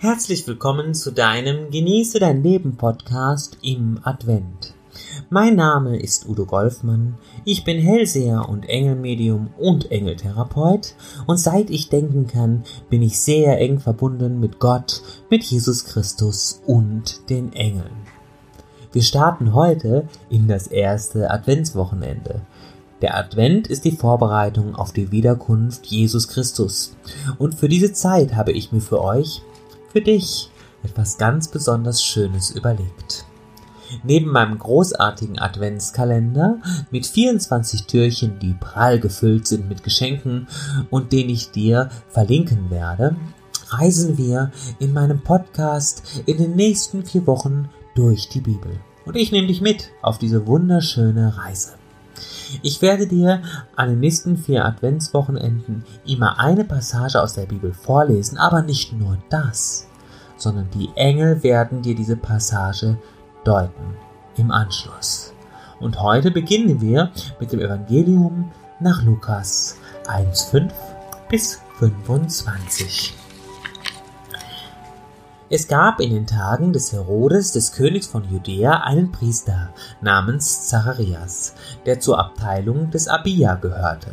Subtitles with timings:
[0.00, 4.72] Herzlich willkommen zu deinem Genieße dein Leben Podcast im Advent.
[5.28, 10.94] Mein Name ist Udo Golfmann, ich bin Hellseher und Engelmedium und Engeltherapeut
[11.26, 16.62] und seit ich denken kann, bin ich sehr eng verbunden mit Gott, mit Jesus Christus
[16.64, 17.90] und den Engeln.
[18.92, 22.42] Wir starten heute in das erste Adventswochenende.
[23.02, 26.96] Der Advent ist die Vorbereitung auf die Wiederkunft Jesus Christus.
[27.38, 29.42] Und für diese Zeit habe ich mir für euch
[29.92, 30.50] für dich
[30.82, 33.24] etwas ganz besonders Schönes überlegt.
[34.04, 36.58] Neben meinem großartigen Adventskalender
[36.90, 40.46] mit 24 Türchen, die prall gefüllt sind mit Geschenken
[40.90, 43.16] und den ich dir verlinken werde,
[43.70, 48.72] reisen wir in meinem Podcast in den nächsten vier Wochen durch die Bibel.
[49.06, 51.77] Und ich nehme dich mit auf diese wunderschöne Reise.
[52.62, 53.42] Ich werde dir
[53.76, 59.18] an den nächsten vier Adventswochenenden immer eine Passage aus der Bibel vorlesen, aber nicht nur
[59.28, 59.86] das,
[60.36, 62.98] sondern die Engel werden dir diese Passage
[63.44, 63.96] deuten
[64.36, 65.32] im Anschluss.
[65.80, 70.70] Und heute beginnen wir mit dem Evangelium nach Lukas 1,5
[71.28, 73.27] bis 25.
[75.50, 79.70] Es gab in den Tagen des Herodes, des Königs von Judäa, einen Priester
[80.02, 81.54] namens Zacharias,
[81.86, 84.12] der zur Abteilung des Abia gehörte.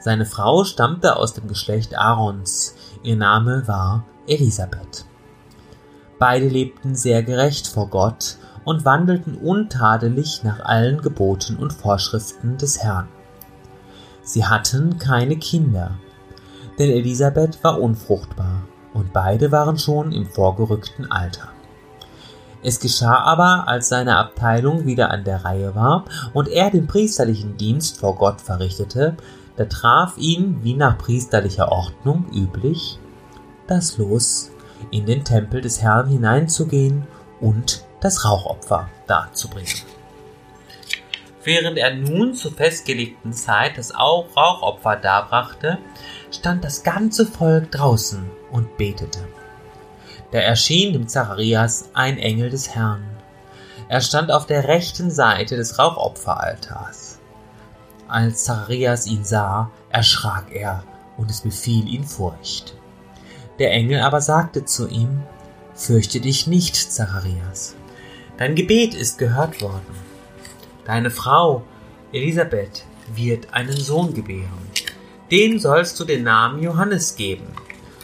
[0.00, 5.04] Seine Frau stammte aus dem Geschlecht Aarons, ihr Name war Elisabeth.
[6.18, 12.82] Beide lebten sehr gerecht vor Gott und wandelten untadelig nach allen Geboten und Vorschriften des
[12.82, 13.06] Herrn.
[14.22, 15.92] Sie hatten keine Kinder,
[16.76, 18.62] denn Elisabeth war unfruchtbar
[18.94, 21.48] und beide waren schon im vorgerückten Alter.
[22.62, 27.56] Es geschah aber, als seine Abteilung wieder an der Reihe war und er den priesterlichen
[27.56, 29.16] Dienst vor Gott verrichtete,
[29.56, 32.98] da traf ihn, wie nach priesterlicher Ordnung üblich,
[33.66, 34.50] das Los,
[34.90, 37.06] in den Tempel des Herrn hineinzugehen
[37.40, 39.82] und das Rauchopfer darzubringen.
[41.44, 45.78] Während er nun zur festgelegten Zeit das Rauchopfer darbrachte,
[46.30, 49.20] stand das ganze Volk draußen und betete.
[50.30, 53.04] Da erschien dem Zacharias ein Engel des Herrn.
[53.88, 57.18] Er stand auf der rechten Seite des Rauchopferaltars.
[58.06, 60.84] Als Zacharias ihn sah, erschrak er
[61.16, 62.74] und es befiel ihn Furcht.
[63.58, 65.22] Der Engel aber sagte zu ihm,
[65.74, 67.74] Fürchte dich nicht, Zacharias.
[68.36, 69.94] Dein Gebet ist gehört worden.
[70.84, 71.62] Deine Frau,
[72.12, 74.69] Elisabeth, wird einen Sohn gebären.
[75.30, 77.46] Dem sollst du den Namen Johannes geben.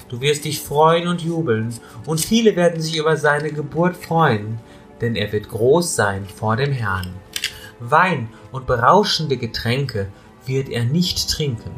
[0.09, 4.61] Du wirst dich freuen und jubeln, und viele werden sich über seine Geburt freuen,
[5.01, 7.15] denn er wird groß sein vor dem Herrn.
[7.81, 10.09] Wein und berauschende Getränke
[10.47, 11.73] wird er nicht trinken,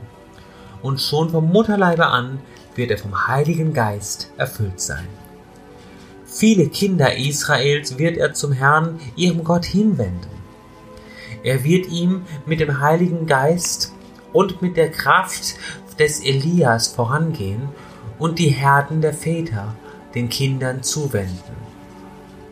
[0.82, 2.41] und schon vom Mutterleibe an
[2.75, 5.08] wird er vom Heiligen Geist erfüllt sein.
[6.26, 10.31] Viele Kinder Israels wird er zum Herrn, ihrem Gott, hinwenden.
[11.42, 13.94] Er wird ihm mit dem Heiligen Geist
[14.33, 15.56] und mit der Kraft
[15.99, 17.69] des Elias vorangehen
[18.19, 19.75] und die Herden der Väter
[20.15, 21.56] den Kindern zuwenden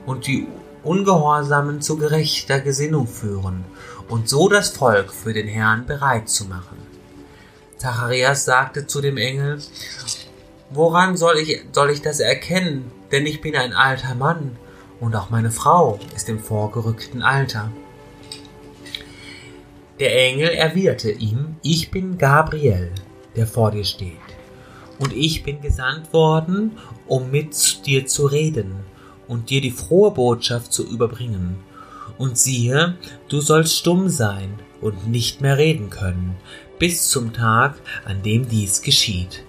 [0.04, 0.47] und die
[0.82, 3.65] Ungehorsamen zu gerechter Gesinnung führen
[4.09, 6.78] und so das Volk für den Herrn bereit zu machen.
[7.76, 9.60] Zacharias sagte zu dem Engel,
[10.70, 12.91] Woran soll ich, soll ich das erkennen?
[13.12, 14.56] Denn ich bin ein alter Mann
[14.98, 17.70] und auch meine Frau ist im vorgerückten Alter.
[19.98, 22.92] Der Engel erwiderte ihm, ich bin Gabriel,
[23.34, 24.12] der vor dir steht
[24.98, 26.72] und ich bin gesandt worden,
[27.06, 28.76] um mit dir zu reden
[29.28, 31.56] und dir die frohe Botschaft zu überbringen.
[32.18, 32.96] Und siehe,
[33.28, 36.36] du sollst stumm sein und nicht mehr reden können,
[36.78, 39.44] bis zum Tag, an dem dies geschieht,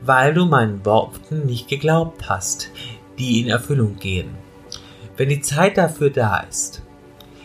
[0.00, 2.70] weil du meinen Worten nicht geglaubt hast,
[3.18, 4.30] die in Erfüllung gehen,
[5.16, 6.82] wenn die Zeit dafür da ist.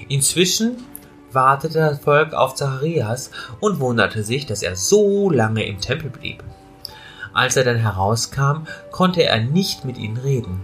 [0.07, 0.77] Inzwischen
[1.31, 6.43] wartete das Volk auf Zacharias und wunderte sich, dass er so lange im Tempel blieb.
[7.33, 10.61] Als er dann herauskam, konnte er nicht mit ihnen reden.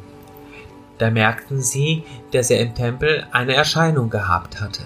[0.98, 4.84] Da merkten sie, dass er im Tempel eine Erscheinung gehabt hatte.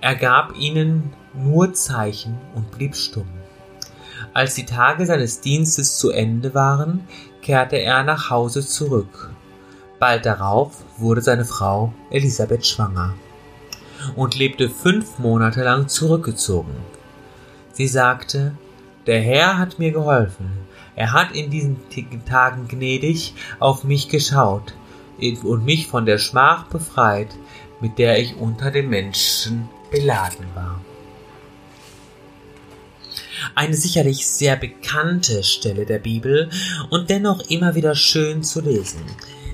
[0.00, 3.28] Er gab ihnen nur Zeichen und blieb stumm.
[4.32, 7.06] Als die Tage seines Dienstes zu Ende waren,
[7.42, 9.30] kehrte er nach Hause zurück.
[9.98, 13.14] Bald darauf wurde seine Frau Elisabeth schwanger
[14.14, 16.74] und lebte fünf Monate lang zurückgezogen.
[17.72, 18.52] Sie sagte,
[19.06, 20.50] der Herr hat mir geholfen.
[20.96, 21.76] Er hat in diesen
[22.24, 24.74] Tagen gnädig auf mich geschaut
[25.18, 27.28] und mich von der Schmach befreit,
[27.80, 30.80] mit der ich unter den Menschen beladen war.
[33.54, 36.50] Eine sicherlich sehr bekannte Stelle der Bibel
[36.90, 39.04] und dennoch immer wieder schön zu lesen.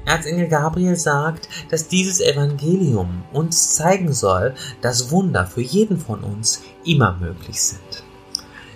[0.04, 6.62] Erzengel Gabriel sagt, dass dieses Evangelium uns zeigen soll, dass Wunder für jeden von uns
[6.84, 8.04] immer möglich sind.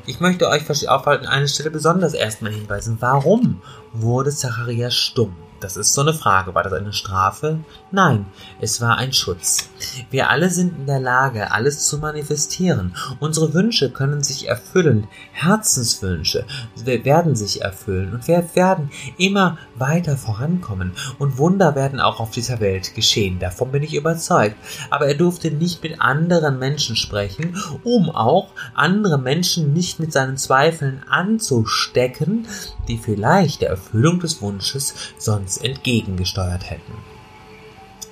[0.07, 2.99] Ich möchte euch auf eine Stelle besonders erstmal hinweisen.
[3.01, 3.61] Warum
[3.93, 5.35] wurde Zacharias stumm?
[5.61, 6.55] Das ist so eine Frage.
[6.55, 7.61] War das eine Strafe?
[7.91, 8.27] Nein,
[8.61, 9.71] es war ein Schutz.
[10.11, 12.95] Wir alle sind in der Lage, alles zu manifestieren.
[13.21, 15.07] Unsere Wünsche können sich erfüllen.
[15.33, 16.45] Herzenswünsche
[16.85, 20.93] werden sich erfüllen und wir werden immer weiter vorankommen.
[21.19, 23.39] Und Wunder werden auch auf dieser Welt geschehen.
[23.39, 24.57] Davon bin ich überzeugt.
[24.91, 30.37] Aber er durfte nicht mit anderen Menschen sprechen, um auch andere Menschen nicht mit seinen
[30.37, 32.47] Zweifeln anzustecken,
[32.89, 36.93] die vielleicht der Erfüllung des Wunsches sonst entgegengesteuert hätten.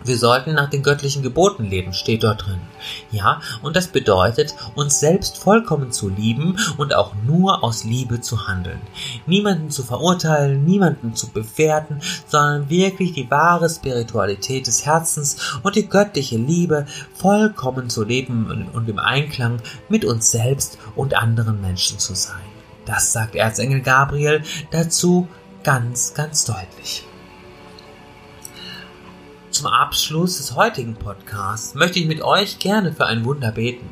[0.07, 2.61] Wir sollten nach den göttlichen Geboten leben, steht dort drin.
[3.11, 8.47] Ja, und das bedeutet, uns selbst vollkommen zu lieben und auch nur aus Liebe zu
[8.47, 8.81] handeln.
[9.27, 15.89] Niemanden zu verurteilen, niemanden zu bewerten, sondern wirklich die wahre Spiritualität des Herzens und die
[15.89, 16.85] göttliche Liebe
[17.15, 22.54] vollkommen zu leben und im Einklang mit uns selbst und anderen Menschen zu sein.
[22.87, 25.29] Das sagt Erzengel Gabriel dazu
[25.63, 27.05] ganz, ganz deutlich.
[29.51, 33.89] Zum Abschluss des heutigen Podcasts möchte ich mit euch gerne für ein Wunder beten.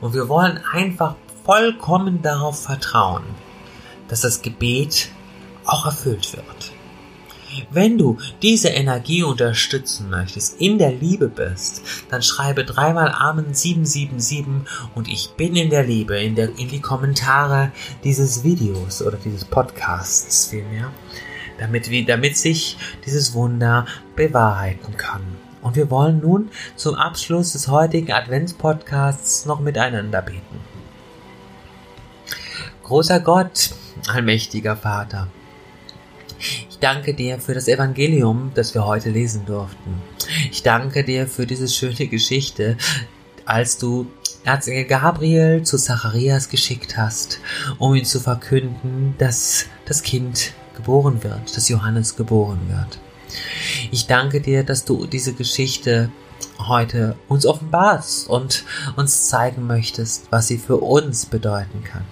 [0.00, 1.14] Und wir wollen einfach
[1.44, 3.22] vollkommen darauf vertrauen,
[4.08, 5.10] dass das Gebet
[5.64, 6.77] auch erfüllt wird.
[7.70, 14.66] Wenn du diese Energie unterstützen möchtest, in der Liebe bist, dann schreibe dreimal Amen 777
[14.94, 17.72] und ich bin in der Liebe in, der, in die Kommentare
[18.04, 20.90] dieses Videos oder dieses Podcasts vielmehr,
[21.58, 25.22] damit, damit sich dieses Wunder bewahrheiten kann.
[25.60, 30.60] Und wir wollen nun zum Abschluss des heutigen Adventspodcasts noch miteinander beten.
[32.84, 33.74] Großer Gott,
[34.06, 35.28] allmächtiger Vater,
[36.78, 40.00] ich danke dir für das Evangelium, das wir heute lesen durften.
[40.52, 42.76] Ich danke dir für diese schöne Geschichte,
[43.44, 44.06] als du
[44.44, 47.40] Erzengel Gabriel zu Zacharias geschickt hast,
[47.78, 53.00] um ihm zu verkünden, dass das Kind geboren wird, dass Johannes geboren wird.
[53.90, 56.12] Ich danke dir, dass du diese Geschichte
[56.60, 58.64] heute uns offenbarst und
[58.94, 62.04] uns zeigen möchtest, was sie für uns bedeuten kann.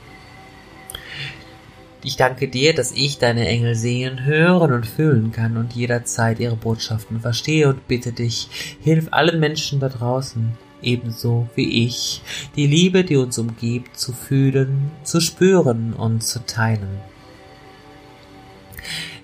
[2.07, 6.55] Ich danke dir, dass ich deine Engel sehen, hören und fühlen kann und jederzeit ihre
[6.55, 12.23] Botschaften verstehe und bitte dich, hilf allen Menschen da draußen, ebenso wie ich,
[12.55, 17.01] die Liebe, die uns umgibt, zu fühlen, zu spüren und zu teilen.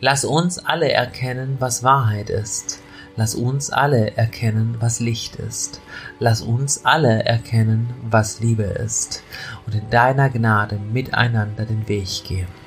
[0.00, 2.80] Lass uns alle erkennen, was Wahrheit ist.
[3.14, 5.80] Lass uns alle erkennen, was Licht ist.
[6.18, 9.22] Lass uns alle erkennen, was Liebe ist.
[9.66, 12.61] Und in deiner Gnade miteinander den Weg gehen.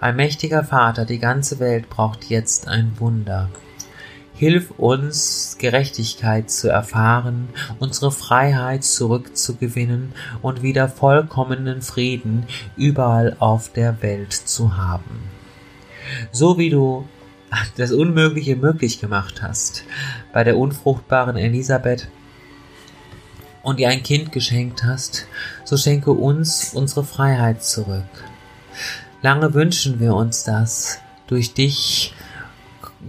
[0.00, 3.50] Allmächtiger Vater, die ganze Welt braucht jetzt ein Wunder.
[4.34, 12.46] Hilf uns, Gerechtigkeit zu erfahren, unsere Freiheit zurückzugewinnen und wieder vollkommenen Frieden
[12.78, 15.20] überall auf der Welt zu haben.
[16.32, 17.06] So wie du
[17.76, 19.84] das Unmögliche möglich gemacht hast
[20.32, 22.08] bei der unfruchtbaren Elisabeth
[23.62, 25.26] und ihr ein Kind geschenkt hast,
[25.64, 28.04] so schenke uns unsere Freiheit zurück.
[29.22, 30.98] Lange wünschen wir uns das.
[31.26, 32.14] Durch dich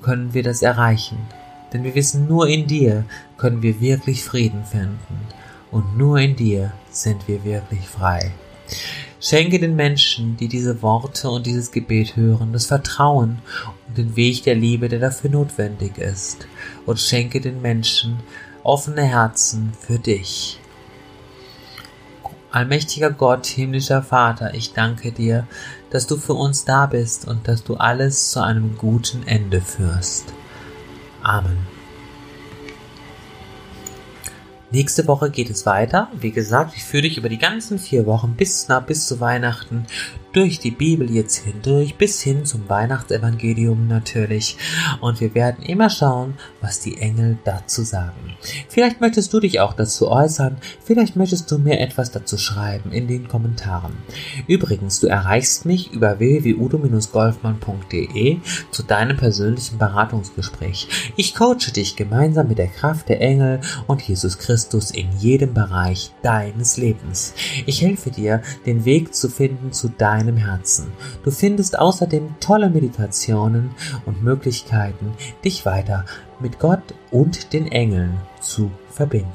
[0.02, 1.18] können wir das erreichen.
[1.72, 3.06] Denn wir wissen, nur in dir
[3.38, 5.20] können wir wirklich Frieden finden.
[5.72, 8.32] Und nur in dir sind wir wirklich frei.
[9.22, 13.40] Schenke den Menschen, die diese Worte und dieses Gebet hören, das Vertrauen
[13.88, 16.46] und den Weg der Liebe, der dafür notwendig ist.
[16.86, 18.20] Und schenke den Menschen
[18.64, 20.60] offene Herzen für dich.
[22.52, 25.48] Allmächtiger Gott, himmlischer Vater, ich danke dir,
[25.92, 30.34] dass du für uns da bist und dass du alles zu einem guten Ende führst.
[31.22, 31.68] Amen.
[34.72, 36.08] Nächste Woche geht es weiter.
[36.18, 39.86] Wie gesagt, ich führe dich über die ganzen vier Wochen bis, na, bis zu Weihnachten
[40.34, 44.58] durch die Bibel jetzt hindurch bis hin zum Weihnachtsevangelium natürlich.
[45.02, 48.36] Und wir werden immer schauen, was die Engel dazu sagen.
[48.70, 53.08] Vielleicht möchtest du dich auch dazu äußern, vielleicht möchtest du mir etwas dazu schreiben in
[53.08, 53.94] den Kommentaren.
[54.48, 58.38] Übrigens, du erreichst mich über www.udo-golfmann.de
[58.72, 60.88] zu deinem persönlichen Beratungsgespräch.
[61.16, 66.12] Ich coache dich gemeinsam mit der Kraft der Engel und Jesus Christus in jedem Bereich
[66.22, 67.34] deines Lebens.
[67.66, 70.92] Ich helfe dir, den Weg zu finden zu deinem deinem Herzen.
[71.24, 73.72] Du findest außerdem tolle Meditationen
[74.06, 75.14] und Möglichkeiten,
[75.44, 76.06] dich weiter
[76.40, 79.28] mit Gott und den Engeln zu verbinden.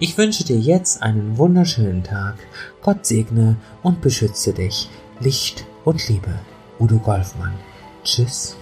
[0.00, 2.34] Ich wünsche dir jetzt einen wunderschönen Tag.
[2.82, 4.88] Gott segne und beschütze dich.
[5.20, 6.38] Licht und Liebe.
[6.78, 7.54] Udo Golfmann.
[8.04, 8.56] Tschüss.